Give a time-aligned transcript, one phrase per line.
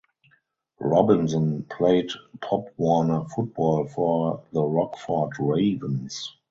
[0.79, 2.09] Robinson played
[2.41, 6.35] Pop Warner Football for the Rockford Ravens.